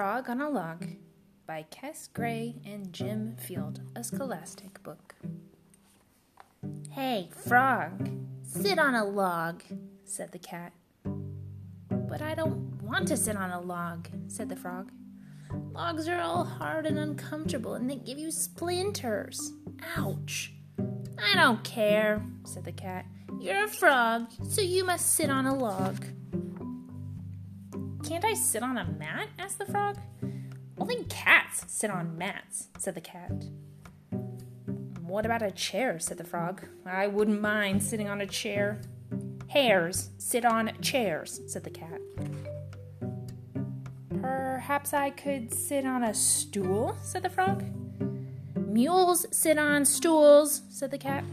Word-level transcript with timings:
Frog 0.00 0.30
on 0.30 0.40
a 0.40 0.48
Log 0.48 0.86
by 1.46 1.66
Kes 1.70 2.10
Gray 2.10 2.54
and 2.64 2.90
Jim 2.90 3.36
Field, 3.36 3.82
a 3.94 4.02
scholastic 4.02 4.82
book. 4.82 5.14
Hey, 6.90 7.28
Frog, 7.46 8.08
sit 8.42 8.78
on 8.78 8.94
a 8.94 9.04
log, 9.04 9.62
said 10.06 10.32
the 10.32 10.38
cat. 10.38 10.72
But 11.04 12.22
I 12.22 12.34
don't 12.34 12.82
want 12.82 13.08
to 13.08 13.16
sit 13.18 13.36
on 13.36 13.50
a 13.50 13.60
log, 13.60 14.08
said 14.26 14.48
the 14.48 14.56
frog. 14.56 14.90
Logs 15.74 16.08
are 16.08 16.22
all 16.22 16.44
hard 16.44 16.86
and 16.86 16.98
uncomfortable 16.98 17.74
and 17.74 17.90
they 17.90 17.96
give 17.96 18.18
you 18.18 18.30
splinters. 18.30 19.52
Ouch. 19.98 20.54
I 20.78 21.34
don't 21.34 21.62
care, 21.62 22.24
said 22.44 22.64
the 22.64 22.72
cat. 22.72 23.04
You're 23.38 23.64
a 23.64 23.68
frog, 23.68 24.30
so 24.48 24.62
you 24.62 24.82
must 24.82 25.12
sit 25.14 25.28
on 25.28 25.44
a 25.44 25.54
log. 25.54 26.06
Can't 28.02 28.24
I 28.24 28.34
sit 28.34 28.62
on 28.62 28.78
a 28.78 28.84
mat? 28.84 29.28
asked 29.38 29.58
the 29.58 29.66
frog. 29.66 29.98
Only 30.78 31.04
cats 31.04 31.64
sit 31.68 31.90
on 31.90 32.16
mats, 32.16 32.68
said 32.78 32.94
the 32.94 33.00
cat. 33.00 33.32
What 35.00 35.26
about 35.26 35.42
a 35.42 35.50
chair? 35.50 35.98
said 35.98 36.18
the 36.18 36.24
frog. 36.24 36.62
I 36.86 37.06
wouldn't 37.06 37.40
mind 37.40 37.82
sitting 37.82 38.08
on 38.08 38.20
a 38.20 38.26
chair. 38.26 38.80
Hares 39.48 40.10
sit 40.18 40.44
on 40.44 40.72
chairs, 40.80 41.40
said 41.46 41.64
the 41.64 41.70
cat. 41.70 42.00
Perhaps 44.20 44.94
I 44.94 45.10
could 45.10 45.52
sit 45.52 45.84
on 45.84 46.04
a 46.04 46.14
stool, 46.14 46.96
said 47.02 47.22
the 47.22 47.30
frog. 47.30 47.64
Mules 48.54 49.26
sit 49.32 49.58
on 49.58 49.84
stools, 49.84 50.62
said 50.70 50.90
the 50.90 50.98
cat. 50.98 51.24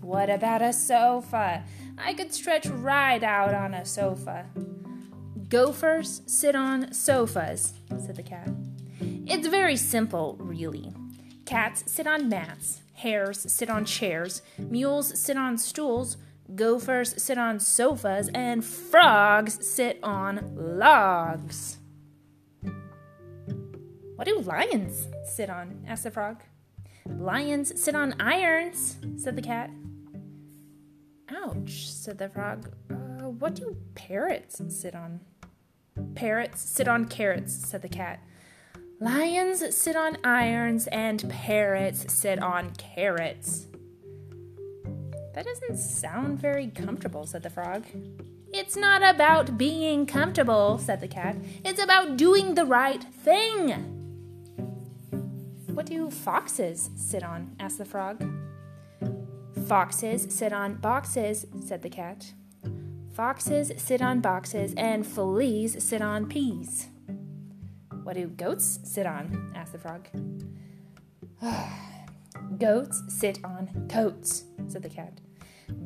What 0.00 0.30
about 0.30 0.62
a 0.62 0.72
sofa? 0.72 1.64
I 1.98 2.14
could 2.14 2.32
stretch 2.32 2.66
right 2.66 3.22
out 3.22 3.54
on 3.54 3.74
a 3.74 3.84
sofa. 3.84 4.46
Gophers 5.52 6.22
sit 6.24 6.56
on 6.56 6.94
sofas, 6.94 7.74
said 7.90 8.16
the 8.16 8.22
cat. 8.22 8.48
It's 9.26 9.46
very 9.46 9.76
simple, 9.76 10.34
really. 10.40 10.94
Cats 11.44 11.84
sit 11.92 12.06
on 12.06 12.30
mats, 12.30 12.80
hares 12.94 13.52
sit 13.52 13.68
on 13.68 13.84
chairs, 13.84 14.40
mules 14.56 15.20
sit 15.20 15.36
on 15.36 15.58
stools, 15.58 16.16
gophers 16.54 17.22
sit 17.22 17.36
on 17.36 17.60
sofas, 17.60 18.30
and 18.32 18.64
frogs 18.64 19.66
sit 19.68 19.98
on 20.02 20.54
logs. 20.56 21.76
What 24.16 24.26
do 24.26 24.38
lions 24.38 25.06
sit 25.26 25.50
on? 25.50 25.84
asked 25.86 26.04
the 26.04 26.10
frog. 26.10 26.40
Lions 27.04 27.78
sit 27.78 27.94
on 27.94 28.18
irons, 28.18 28.96
said 29.18 29.36
the 29.36 29.42
cat. 29.42 29.68
Ouch, 31.28 31.90
said 31.90 32.16
the 32.16 32.30
frog. 32.30 32.72
Uh, 32.90 33.28
what 33.28 33.54
do 33.54 33.76
parrots 33.94 34.62
sit 34.70 34.94
on? 34.94 35.20
Parrots 36.14 36.60
sit 36.60 36.88
on 36.88 37.06
carrots, 37.06 37.52
said 37.52 37.82
the 37.82 37.88
cat. 37.88 38.20
Lions 39.00 39.76
sit 39.76 39.96
on 39.96 40.16
irons 40.22 40.86
and 40.88 41.28
parrots 41.28 42.12
sit 42.12 42.40
on 42.40 42.70
carrots. 42.74 43.66
That 45.34 45.44
doesn't 45.44 45.78
sound 45.78 46.38
very 46.38 46.68
comfortable, 46.68 47.26
said 47.26 47.42
the 47.42 47.50
frog. 47.50 47.84
It's 48.52 48.76
not 48.76 49.02
about 49.02 49.56
being 49.56 50.04
comfortable, 50.06 50.78
said 50.78 51.00
the 51.00 51.08
cat. 51.08 51.36
It's 51.64 51.82
about 51.82 52.16
doing 52.16 52.54
the 52.54 52.66
right 52.66 53.02
thing. 53.02 53.70
What 55.66 55.86
do 55.86 56.10
foxes 56.10 56.90
sit 56.94 57.24
on? 57.24 57.56
asked 57.58 57.78
the 57.78 57.84
frog. 57.86 58.22
Foxes 59.66 60.26
sit 60.28 60.52
on 60.52 60.74
boxes, 60.74 61.46
said 61.64 61.80
the 61.82 61.88
cat. 61.88 62.34
Foxes 63.12 63.72
sit 63.76 64.00
on 64.00 64.20
boxes, 64.20 64.72
and 64.76 65.06
fleas 65.06 65.82
sit 65.84 66.00
on 66.00 66.26
peas. 66.26 66.88
What 68.02 68.16
do 68.16 68.26
goats 68.26 68.80
sit 68.84 69.06
on? 69.06 69.52
asked 69.54 69.72
the 69.72 69.78
frog. 69.78 70.08
goats 72.58 73.02
sit 73.08 73.38
on 73.44 73.86
coats, 73.90 74.44
said 74.66 74.82
the 74.82 74.88
cat. 74.88 75.20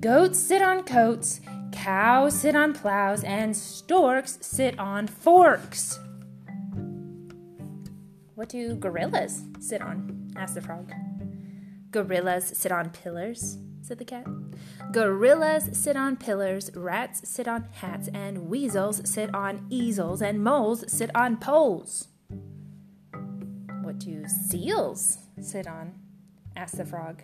Goats 0.00 0.38
sit 0.38 0.60
on 0.60 0.84
coats, 0.84 1.40
cows 1.72 2.34
sit 2.34 2.54
on 2.54 2.74
plows, 2.74 3.24
and 3.24 3.56
storks 3.56 4.38
sit 4.42 4.78
on 4.78 5.06
forks. 5.06 5.98
What 8.34 8.50
do 8.50 8.74
gorillas 8.74 9.44
sit 9.60 9.80
on? 9.80 10.30
asked 10.36 10.56
the 10.56 10.60
frog. 10.60 10.92
Gorillas 11.90 12.52
sit 12.54 12.70
on 12.70 12.90
pillars, 12.90 13.56
said 13.84 13.98
the 13.98 14.04
cat. 14.04 14.26
Gorillas 14.92 15.68
sit 15.72 15.94
on 15.94 16.16
pillars, 16.16 16.70
rats 16.74 17.28
sit 17.28 17.46
on 17.46 17.68
hats, 17.72 18.08
and 18.14 18.48
weasels 18.48 19.08
sit 19.08 19.34
on 19.34 19.66
easels, 19.68 20.22
and 20.22 20.42
moles 20.42 20.90
sit 20.90 21.10
on 21.14 21.36
poles. 21.36 22.08
What 23.82 23.98
do 23.98 24.24
seals 24.26 25.18
sit 25.40 25.66
on? 25.66 25.94
asked 26.56 26.78
the 26.78 26.86
frog. 26.86 27.22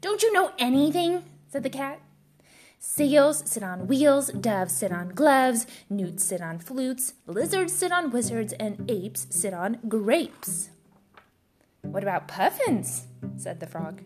Don't 0.00 0.22
you 0.22 0.32
know 0.32 0.52
anything? 0.58 1.24
said 1.48 1.62
the 1.62 1.70
cat. 1.70 2.00
Seals 2.78 3.42
sit 3.44 3.62
on 3.62 3.86
wheels, 3.86 4.32
doves 4.32 4.72
sit 4.72 4.90
on 4.90 5.10
gloves, 5.10 5.66
newts 5.90 6.24
sit 6.24 6.40
on 6.40 6.58
flutes, 6.58 7.12
lizards 7.26 7.74
sit 7.74 7.92
on 7.92 8.10
wizards, 8.10 8.54
and 8.54 8.90
apes 8.90 9.26
sit 9.28 9.52
on 9.52 9.78
grapes. 9.86 10.70
What 11.82 12.02
about 12.02 12.28
puffins? 12.28 13.06
said 13.36 13.60
the 13.60 13.66
frog. 13.66 14.02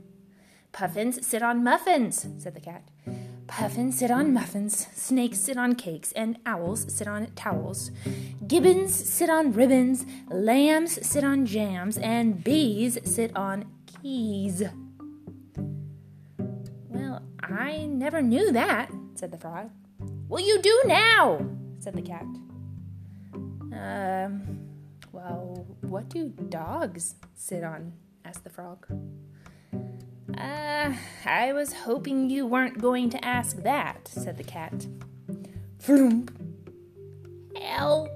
Puffins 0.74 1.24
sit 1.24 1.40
on 1.40 1.62
muffins, 1.62 2.26
said 2.36 2.56
the 2.56 2.60
cat. 2.60 2.82
Puffins 3.46 3.96
sit 4.00 4.10
on 4.10 4.34
muffins, 4.34 4.88
snakes 4.92 5.38
sit 5.38 5.56
on 5.56 5.76
cakes, 5.76 6.10
and 6.12 6.36
owls 6.44 6.92
sit 6.92 7.06
on 7.06 7.28
towels. 7.36 7.92
Gibbons 8.48 8.92
sit 8.92 9.30
on 9.30 9.52
ribbons, 9.52 10.04
lambs 10.28 11.06
sit 11.06 11.22
on 11.22 11.46
jams, 11.46 11.96
and 11.98 12.42
bees 12.42 12.98
sit 13.04 13.30
on 13.36 13.66
keys. 13.86 14.64
Well, 16.88 17.22
I 17.40 17.86
never 17.86 18.20
knew 18.20 18.50
that, 18.50 18.90
said 19.14 19.30
the 19.30 19.38
frog. 19.38 19.70
Well, 20.28 20.44
you 20.44 20.60
do 20.60 20.82
now, 20.86 21.46
said 21.78 21.94
the 21.94 22.02
cat. 22.02 22.26
Um, 23.32 24.42
well, 25.12 25.68
what 25.82 26.08
do 26.08 26.30
dogs 26.30 27.14
sit 27.36 27.62
on? 27.62 27.92
asked 28.24 28.42
the 28.42 28.50
frog. 28.50 28.86
Uh, 30.36 30.63
I 31.24 31.52
was 31.52 31.72
hoping 31.72 32.30
you 32.30 32.46
weren't 32.46 32.80
going 32.80 33.10
to 33.10 33.24
ask 33.24 33.62
that, 33.62 34.08
said 34.08 34.36
the 34.36 34.44
cat. 34.44 34.86
Floomp. 35.78 36.30
Help! 37.60 38.13